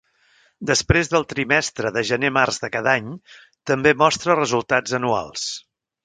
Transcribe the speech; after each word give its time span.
Després 0.67 1.09
del 1.09 1.25
trimestre 1.33 1.91
de 1.97 2.03
gener-març 2.11 2.57
de 2.63 2.69
cada 2.75 2.93
any, 3.01 3.11
també 3.73 3.93
Mostra 4.03 4.37
resultats 4.41 4.97
anuals. 4.99 5.45